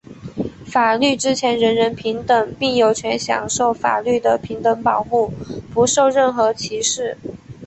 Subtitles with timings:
[0.65, 5.31] 法律之前人人平等,并有权享受法律的平等保护,
[5.71, 7.15] 不受任何歧视。